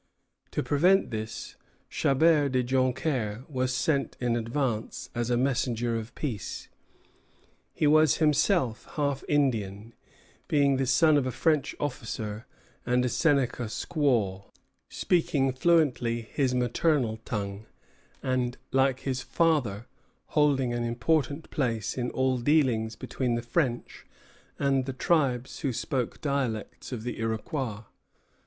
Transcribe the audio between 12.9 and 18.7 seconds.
a Seneca squaw, speaking fluently his maternal tongue, and,